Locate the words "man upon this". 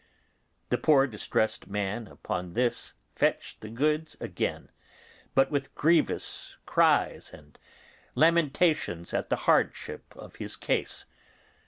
1.67-2.95